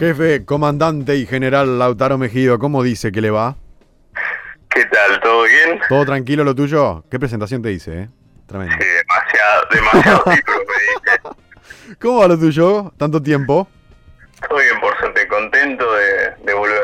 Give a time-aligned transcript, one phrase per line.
[0.00, 3.56] Jefe, comandante y general Lautaro Mejido, ¿cómo dice que le va?
[4.70, 5.20] ¿Qué tal?
[5.20, 5.78] ¿Todo bien?
[5.90, 7.04] ¿Todo tranquilo lo tuyo?
[7.10, 8.08] ¿Qué presentación te hice, eh?
[8.46, 8.74] Tremendo.
[8.80, 11.34] Sí, demasiado, demasiado título me
[11.84, 11.96] diste.
[12.00, 12.94] ¿Cómo va lo tuyo?
[12.96, 13.68] ¿Tanto tiempo?
[14.48, 16.80] Todo bien, por suerte, contento de, de volver.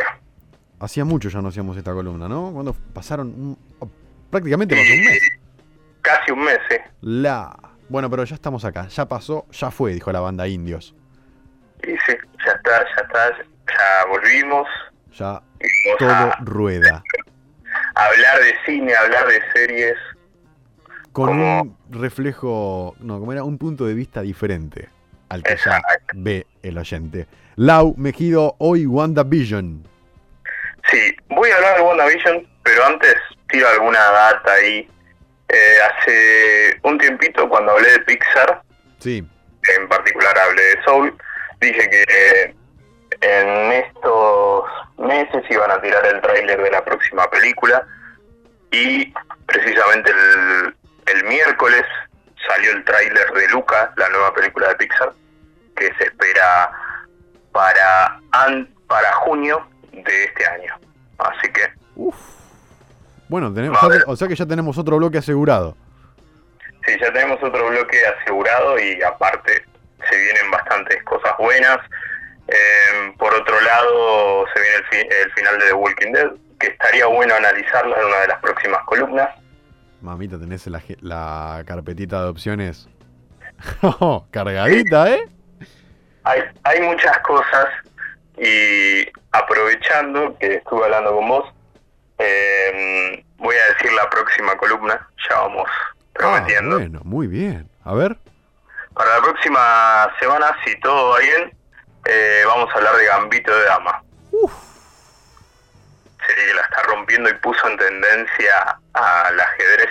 [0.80, 2.50] Hacía mucho ya no hacíamos esta columna, ¿no?
[2.52, 3.58] Cuando pasaron un-
[4.30, 5.22] prácticamente pasó un mes.
[6.02, 6.82] Casi un mes, ¿eh?
[7.00, 7.56] La.
[7.88, 8.88] Bueno, pero ya estamos acá.
[8.88, 10.94] Ya pasó, ya fue, dijo la banda Indios.
[11.82, 12.35] Y sí, ya
[12.66, 13.36] está, ya está,
[13.68, 14.68] ya volvimos.
[15.12, 15.42] Ya vamos
[15.98, 17.02] todo a rueda.
[17.94, 19.94] hablar de cine, hablar de series.
[21.12, 24.88] Con Como- un reflejo, no, como era un punto de vista diferente
[25.30, 25.80] al que ya
[26.14, 27.26] ve el oyente.
[27.56, 29.86] Lau Mejido, hoy WandaVision.
[30.90, 33.14] Sí, voy a hablar de WandaVision, pero antes
[33.48, 34.88] tiro alguna data ahí.
[35.48, 38.62] Eh, hace un tiempito, cuando hablé de Pixar,
[38.98, 39.24] Sí,
[39.78, 41.16] en particular hablé de Soul,
[41.60, 42.54] dije que
[43.20, 44.64] en estos
[44.98, 47.86] meses iban a tirar el tráiler de la próxima película
[48.70, 49.12] y
[49.46, 50.76] precisamente el,
[51.06, 51.82] el miércoles
[52.48, 55.12] salió el tráiler de Luca, la nueva película de Pixar,
[55.76, 56.70] que se espera
[57.52, 60.74] para, an- para junio de este año.
[61.18, 61.62] Así que
[63.28, 65.76] bueno, tenemos, ya o sea que ya tenemos otro bloque asegurado.
[66.84, 69.64] Sí, ya tenemos otro bloque asegurado y aparte
[70.08, 71.78] se vienen bastantes cosas buenas.
[72.48, 76.30] Eh, por otro lado, se viene el, fi- el final de The Walking Dead,
[76.60, 79.28] que estaría bueno analizarlo en una de las próximas columnas.
[80.00, 82.88] Mamita, tenés la, la carpetita de opciones
[84.30, 85.20] cargadita, ¿eh?
[86.24, 87.66] Hay, hay muchas cosas
[88.38, 91.44] y aprovechando que estuve hablando con vos,
[92.18, 95.68] eh, voy a decir la próxima columna, ya vamos
[96.12, 96.76] prometiendo.
[96.76, 97.68] Ah, bueno, muy bien.
[97.84, 98.16] A ver.
[98.96, 101.52] Para la próxima semana, si todo va bien,
[102.06, 104.02] eh, vamos a hablar de Gambito de Dama.
[106.26, 109.90] Serie que la está rompiendo y puso en tendencia al ajedrez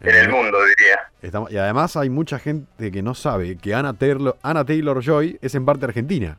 [0.00, 1.00] en el Eh, mundo, diría.
[1.20, 5.38] estamos- y además hay mucha gente que no sabe que Anna Taylor, Anna Taylor Joy
[5.42, 6.38] es en parte argentina.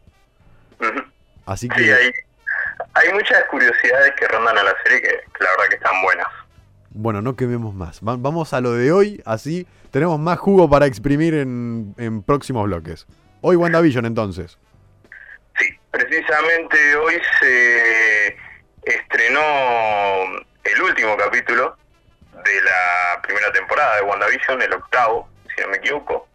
[1.45, 2.11] Así que Sí, hay,
[2.93, 6.27] hay muchas curiosidades que rondan a la serie que, que la verdad que están buenas.
[6.91, 7.99] Bueno, no quememos más.
[7.99, 12.65] Va- vamos a lo de hoy, así tenemos más jugo para exprimir en, en próximos
[12.65, 13.05] bloques.
[13.41, 14.57] Hoy WandaVision entonces.
[15.57, 18.37] Sí, precisamente hoy se
[18.83, 19.41] estrenó
[20.63, 21.75] el último capítulo
[22.33, 26.27] de la primera temporada de WandaVision, el octavo, si no me equivoco.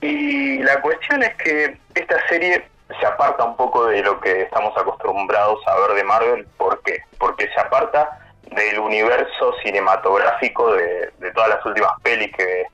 [0.00, 2.68] Y la cuestión es que esta serie
[3.00, 6.46] se aparta un poco de lo que estamos acostumbrados a ver de Marvel.
[6.56, 7.00] ¿Por qué?
[7.18, 12.64] Porque se aparta del universo cinematográfico de, de todas las últimas pelis que,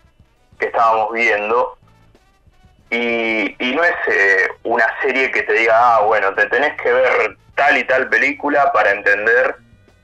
[0.59, 1.77] que estábamos viendo
[2.91, 6.93] y, y no es eh, una serie que te diga, ah, bueno, te tenés que
[6.93, 9.57] ver tal y tal película para entender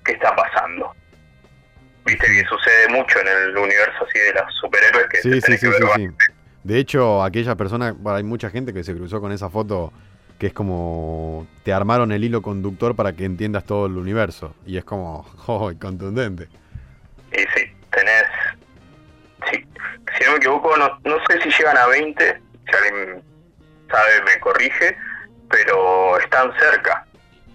[0.04, 0.92] qué está pasando.
[2.04, 5.41] Viste que sucede mucho en el universo así de los superhéroes que Sí, te sí,
[5.42, 6.08] tenés sí, que sí, ver sí.
[6.64, 9.92] De hecho, aquella persona, bueno, hay mucha gente que se cruzó con esa foto
[10.41, 14.55] que es como te armaron el hilo conductor para que entiendas todo el universo.
[14.65, 16.49] Y es como, oh, contundente.
[17.31, 18.25] Y sí, tenés.
[19.50, 19.62] Sí,
[20.17, 22.25] si no me equivoco, no, no sé si llegan a 20,
[22.65, 23.23] si alguien
[23.91, 24.97] sabe me corrige,
[25.50, 27.06] pero están cerca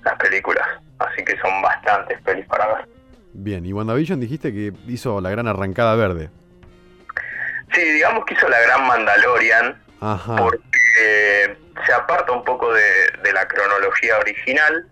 [0.04, 0.66] las películas,
[1.00, 2.88] así que son bastantes pelis para ver.
[3.34, 6.30] Bien, y WandaVision dijiste que hizo la gran arrancada verde.
[7.74, 10.36] Sí, digamos que hizo la gran Mandalorian, Ajá.
[10.36, 10.60] porque
[11.86, 14.88] se aparta un poco de, de la cronología original.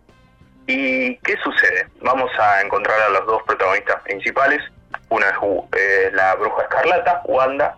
[0.67, 1.87] ¿Y qué sucede?
[2.01, 4.61] Vamos a encontrar a los dos protagonistas principales.
[5.09, 5.35] Una es
[5.77, 7.77] eh, la bruja escarlata, Wanda,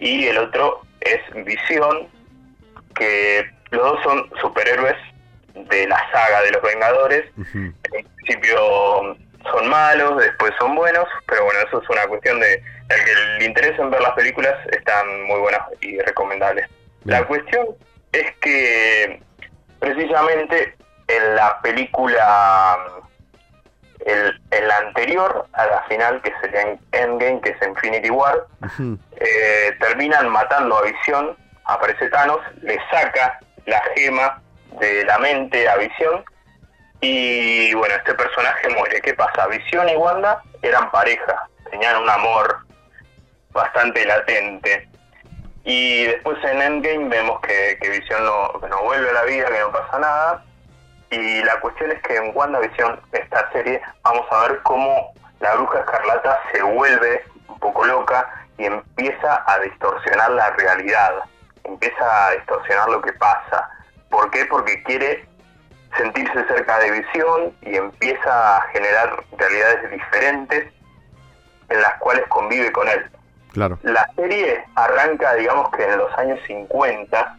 [0.00, 2.08] y el otro es Visión,
[2.94, 4.96] que los dos son superhéroes
[5.54, 7.24] de la saga de los Vengadores.
[7.36, 7.58] Ujú.
[7.58, 9.16] En principio
[9.50, 12.54] son malos, después son buenos, pero bueno, eso es una cuestión de
[12.88, 16.68] el que le interesa en ver las películas, están muy buenas y recomendables.
[17.04, 17.68] La cuestión
[18.12, 19.22] es que
[19.78, 22.78] precisamente en la película,
[24.04, 28.46] el, en la anterior a la final, que sería en Endgame, que es Infinity War,
[29.16, 34.42] eh, terminan matando a Visión, aparece Thanos, le saca la gema
[34.80, 36.24] de la mente a Visión
[37.00, 39.00] y bueno, este personaje muere.
[39.00, 39.46] ¿Qué pasa?
[39.46, 42.58] Visión y Wanda eran pareja, tenían un amor
[43.52, 44.87] bastante latente.
[45.64, 49.98] Y después en Endgame vemos que, Visión no vuelve a la vida, que no pasa
[49.98, 50.44] nada.
[51.10, 55.80] Y la cuestión es que en WandaVision, esta serie, vamos a ver cómo la bruja
[55.80, 61.14] escarlata se vuelve un poco loca y empieza a distorsionar la realidad,
[61.64, 63.70] empieza a distorsionar lo que pasa.
[64.10, 64.44] ¿Por qué?
[64.46, 65.26] Porque quiere
[65.96, 70.72] sentirse cerca de Visión y empieza a generar realidades diferentes
[71.68, 73.10] en las cuales convive con él.
[73.52, 73.78] Claro.
[73.82, 77.36] La serie arranca, digamos que en los años 50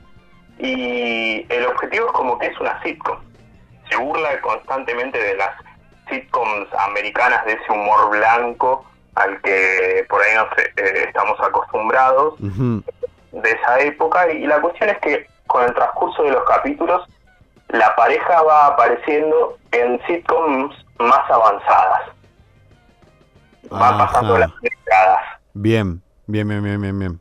[0.60, 3.18] y el objetivo es como que es una sitcom.
[3.90, 5.52] Se burla constantemente de las
[6.10, 8.86] sitcoms americanas, de ese humor blanco
[9.16, 10.44] al que por ahí no
[10.84, 14.32] eh, estamos acostumbrados de esa época.
[14.32, 17.08] Y la cuestión es que con el transcurso de los capítulos,
[17.70, 22.02] la pareja va apareciendo en sitcoms más avanzadas.
[23.72, 25.22] Va pasando las décadas.
[25.62, 27.20] Bien, bien, bien, bien, bien, bien.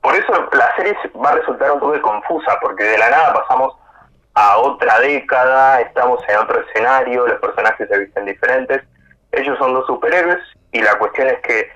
[0.00, 3.74] Por eso la serie va a resultar un poco confusa, porque de la nada pasamos
[4.32, 8.80] a otra década, estamos en otro escenario, los personajes se visten diferentes.
[9.32, 10.38] Ellos son dos superhéroes
[10.72, 11.68] y la cuestión es que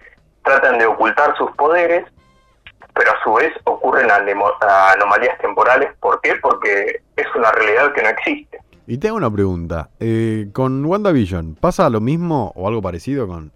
[0.42, 2.06] tratan de ocultar sus poderes,
[2.94, 5.90] pero a su vez ocurren anomalías temporales.
[6.00, 6.36] ¿Por qué?
[6.40, 8.58] Porque es una realidad que no existe.
[8.86, 9.90] Y te hago una pregunta.
[10.00, 13.52] Eh, con WandaVision, ¿pasa lo mismo o algo parecido con,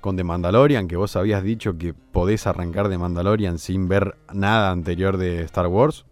[0.00, 0.88] con The Mandalorian?
[0.88, 5.66] Que vos habías dicho que podés arrancar de Mandalorian sin ver nada anterior de Star
[5.66, 6.04] Wars.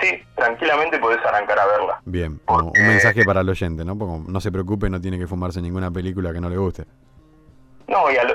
[0.00, 2.00] Sí, tranquilamente podés arrancar a verla.
[2.04, 3.98] Bien, un mensaje para el oyente, ¿no?
[3.98, 6.84] Porque no se preocupe, no tiene que fumarse ninguna película que no le guste.
[7.88, 8.34] No, y a lo,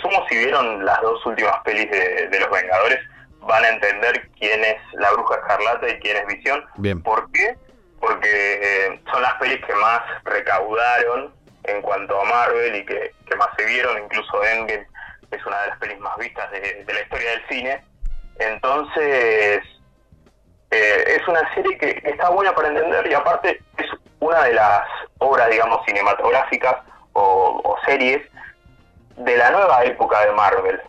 [0.00, 3.00] sumo si vieron las dos últimas pelis de, Los Vengadores,
[3.40, 6.64] van a entender quién es la Bruja Escarlata y quién es Visión.
[6.76, 7.02] Bien.
[7.02, 7.58] ¿Por qué?
[8.00, 11.34] Porque eh, son las pelis que más recaudaron
[11.64, 14.86] en cuanto a Marvel y que, más se vieron, incluso Endgame
[15.30, 17.84] es una de las pelis más vistas de la historia del cine.
[18.38, 19.62] Entonces,
[20.74, 23.86] eh, es una serie que está buena para entender y aparte es
[24.18, 24.82] una de las
[25.18, 26.76] obras, digamos, cinematográficas
[27.12, 28.20] o, series
[29.16, 30.80] de la nueva época de Marvel.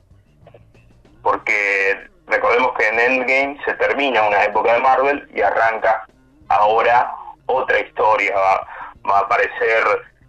[1.22, 6.08] Porque recordemos que en Endgame se termina una época de Marvel y arranca
[6.48, 7.14] ahora
[7.46, 8.34] otra historia.
[8.36, 9.84] Va, a aparecer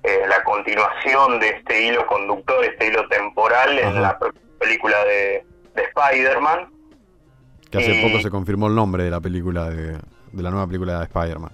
[0.07, 4.19] eh, la continuación de este hilo conductor, este hilo temporal en la
[4.59, 5.45] película de,
[5.75, 6.77] de Spider-Man
[7.71, 9.99] que hace poco se confirmó el nombre de la película, de,
[10.33, 11.53] la nueva película de Spider-Man.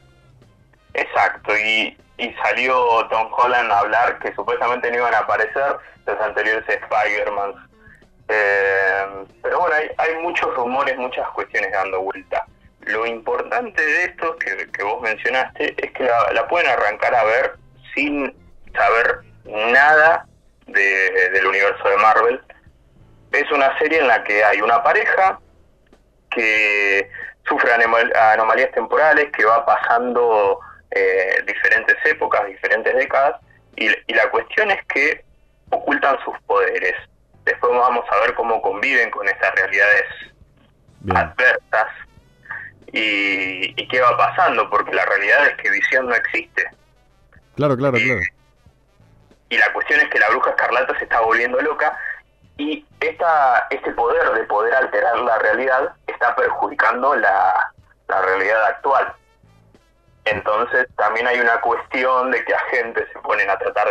[0.95, 1.97] Exacto, y,
[2.41, 2.77] salió
[3.09, 5.77] Tom Holland a hablar que supuestamente no iban a aparecer
[6.07, 7.55] los anteriores Spider-Man.
[8.29, 12.47] Eh, pero bueno, hay, muchos rumores, muchas cuestiones dando vuelta.
[12.83, 17.57] Lo importante de esto que, que vos mencionaste es que la, pueden arrancar a ver
[17.93, 18.33] sin
[18.73, 20.27] saber nada
[20.67, 22.41] del universo de Marvel.
[23.33, 25.39] Es una serie en la que hay una pareja
[26.31, 27.11] que
[27.49, 30.61] sufre anomalías temporales, que va pasando
[30.91, 33.41] eh, diferentes épocas, diferentes décadas,
[33.77, 35.25] y, la cuestión es que
[35.71, 36.95] ocultan sus poderes.
[37.45, 40.05] Después vamos a ver cómo conviven con esas realidades
[41.15, 41.89] adversas
[42.93, 46.65] y, qué va pasando, porque la realidad es que visión no existe.
[47.57, 48.21] Claro, claro, claro.
[49.53, 51.95] Y la cuestión es que la bruja escarlata se está volviendo loca
[52.57, 57.71] y esta, este poder de poder alterar la realidad está perjudicando la,
[58.09, 59.13] realidad actual.
[60.25, 63.89] Entonces también hay una cuestión de que agentes se ponen a tratar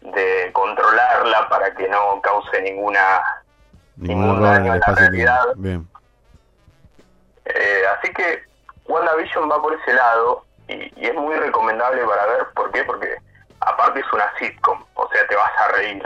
[0.00, 3.22] de, controlarla para que no cause ninguna,
[3.94, 5.46] ningún daño en la realidad.
[7.44, 8.42] Eh, así que
[8.86, 12.46] WandaVision va por ese lado y, y, es muy recomendable para ver.
[12.56, 12.82] ¿Por qué?
[12.82, 13.18] Porque
[13.66, 16.02] aparte es una sitcom, o sea, te vas a reír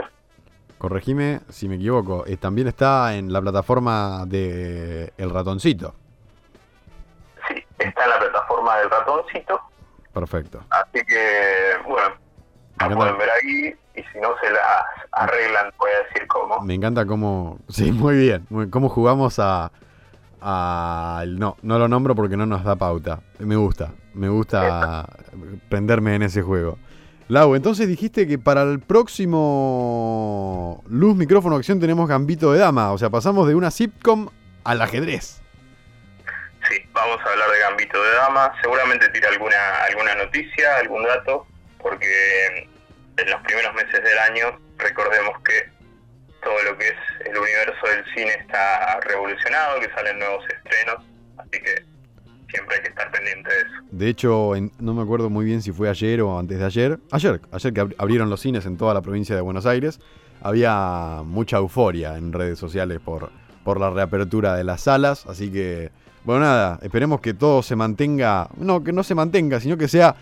[0.81, 5.93] corregime si me equivoco, eh, también está en la plataforma de El Ratoncito.
[7.47, 9.61] Sí, está en la plataforma del Ratoncito.
[10.11, 10.63] Perfecto.
[10.71, 12.15] Así que, bueno,
[12.79, 16.61] la pueden ver ahí y si no se las arreglan, voy a decir cómo.
[16.61, 19.71] Me encanta cómo, sí, muy bien, cómo jugamos a,
[20.41, 21.23] a...
[21.27, 23.19] No, no lo nombro porque no nos da pauta.
[23.37, 25.05] Me gusta, me gusta
[25.69, 26.79] prenderme en ese juego.
[27.31, 32.97] Lau, entonces dijiste que para el próximo Luz Micrófono Acción tenemos Gambito de Dama, o
[32.97, 34.27] sea, pasamos de una sitcom
[34.65, 35.41] al ajedrez.
[36.67, 41.47] Sí, vamos a hablar de Gambito de Dama, seguramente tira alguna, alguna noticia, algún dato,
[41.77, 42.67] porque
[43.15, 45.69] en los primeros meses del año recordemos que
[46.43, 50.97] todo lo que es el universo del cine está revolucionado, que salen nuevos estrenos,
[51.37, 51.90] así que
[52.51, 53.71] siempre hay que estar pendiente de eso.
[53.91, 56.99] De hecho, no me acuerdo muy bien si fue ayer o antes de ayer.
[57.11, 59.99] Ayer, ayer que abrieron los cines en toda la provincia de Buenos Aires,
[60.41, 63.31] había mucha euforia en redes sociales por,
[63.63, 65.25] por la reapertura de las salas.
[65.27, 65.91] Así que,
[66.23, 70.15] bueno, nada, esperemos que todo se mantenga, no, que no se mantenga, sino que sea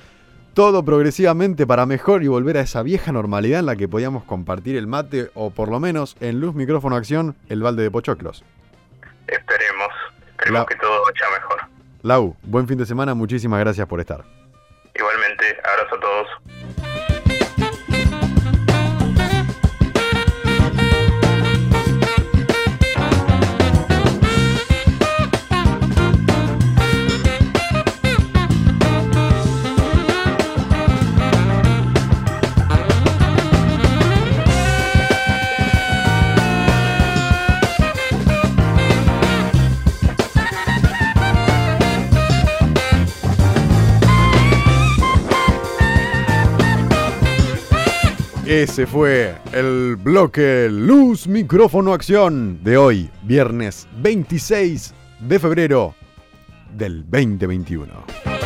[0.54, 4.76] todo progresivamente para mejor y volver a esa vieja normalidad en la que podíamos compartir
[4.76, 8.44] el mate o por lo menos en luz micrófono acción el balde de pochoclos.
[9.28, 9.90] Esperemos,
[10.32, 11.69] esperemos que todo vaya mejor.
[12.02, 14.24] Lau, buen fin de semana, muchísimas gracias por estar.
[14.96, 15.79] Igualmente, abrazo
[48.50, 55.94] Ese fue el bloque Luz Micrófono Acción de hoy, viernes 26 de febrero
[56.76, 58.39] del 2021.